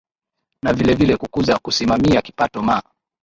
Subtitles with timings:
[0.63, 2.81] na vile vile kukuza kusimamia kipato maa